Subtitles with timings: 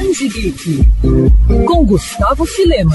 [0.00, 0.80] Geek,
[1.66, 2.94] com Gustavo Filema.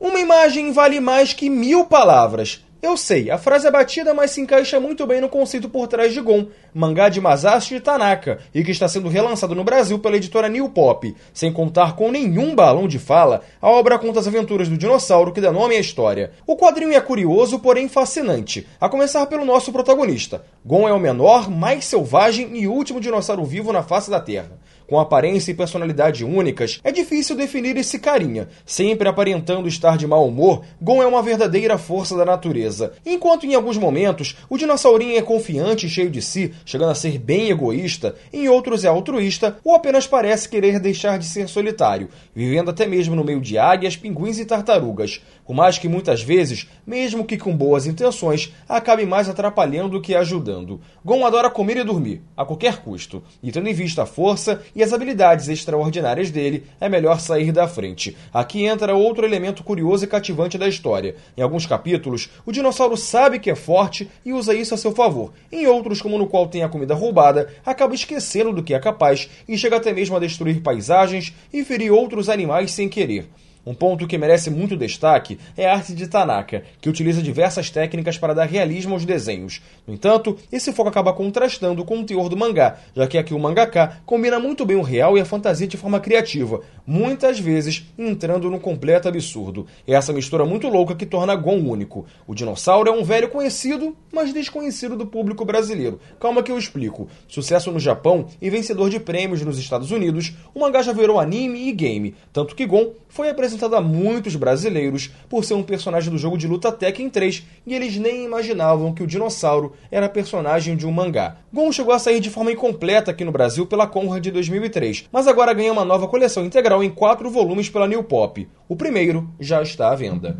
[0.00, 2.64] Uma imagem vale mais que mil palavras.
[2.80, 6.14] Eu sei, a frase é batida, mas se encaixa muito bem no conceito por trás
[6.14, 10.48] de Gon, mangá de Masashi Tanaka, e que está sendo relançado no Brasil pela editora
[10.48, 11.14] New Pop.
[11.34, 15.42] Sem contar com nenhum balão de fala, a obra conta as aventuras do dinossauro que
[15.42, 16.32] dá nome à história.
[16.46, 20.42] O quadrinho é curioso, porém fascinante, a começar pelo nosso protagonista.
[20.64, 24.58] Gon é o menor, mais selvagem e último dinossauro vivo na face da Terra.
[24.86, 28.48] Com aparência e personalidade únicas, é difícil definir esse carinha.
[28.66, 32.92] Sempre aparentando estar de mau humor, Gon é uma verdadeira força da natureza.
[33.04, 37.18] Enquanto em alguns momentos o dinossaurinho é confiante e cheio de si, chegando a ser
[37.18, 42.70] bem egoísta, em outros é altruísta ou apenas parece querer deixar de ser solitário, vivendo
[42.70, 45.22] até mesmo no meio de águias, pinguins e tartarugas.
[45.46, 50.14] Por mais que muitas vezes, mesmo que com boas intenções, acabe mais atrapalhando do que
[50.14, 50.80] ajudando.
[51.04, 54.82] Gon adora comer e dormir, a qualquer custo, e tendo em vista a força e
[54.82, 58.16] as habilidades extraordinárias dele, é melhor sair da frente.
[58.32, 61.16] Aqui entra outro elemento curioso e cativante da história.
[61.36, 65.32] Em alguns capítulos, o dinossauro sabe que é forte e usa isso a seu favor.
[65.50, 69.28] Em outros, como no qual tem a comida roubada, acaba esquecendo do que é capaz
[69.48, 73.28] e chega até mesmo a destruir paisagens e ferir outros animais sem querer.
[73.66, 78.18] Um ponto que merece muito destaque é a arte de Tanaka, que utiliza diversas técnicas
[78.18, 79.62] para dar realismo aos desenhos.
[79.86, 83.38] No entanto, esse foco acaba contrastando com o teor do mangá, já que aqui o
[83.38, 88.50] mangaka combina muito bem o real e a fantasia de forma criativa, muitas vezes entrando
[88.50, 89.66] no completo absurdo.
[89.88, 92.04] É essa mistura muito louca que torna Gon único.
[92.26, 95.98] O dinossauro é um velho conhecido, mas desconhecido do público brasileiro.
[96.20, 97.08] Calma que eu explico.
[97.26, 101.66] Sucesso no Japão e vencedor de prêmios nos Estados Unidos, o mangá já virou anime
[101.68, 106.10] e game, tanto que Gon foi apresentado apresentado a muitos brasileiros por ser um personagem
[106.10, 110.76] do jogo de luta Tekken 3 e eles nem imaginavam que o dinossauro era personagem
[110.76, 111.36] de um mangá.
[111.52, 115.26] Gon chegou a sair de forma incompleta aqui no Brasil pela Conrad de 2003, mas
[115.26, 118.46] agora ganha uma nova coleção integral em quatro volumes pela New Pop.
[118.68, 120.36] O primeiro já está à venda.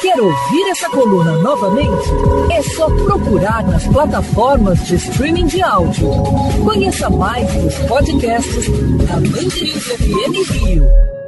[0.00, 2.08] Quer ouvir essa coluna novamente?
[2.52, 6.08] É só procurar nas plataformas de streaming de áudio.
[6.64, 8.66] Conheça mais os podcasts
[9.06, 11.21] da Mandirinhos FM Rio.